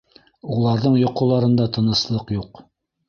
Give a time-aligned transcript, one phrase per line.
[0.55, 2.65] Уларҙың йоҡоларында тыныслыҡ юҡ.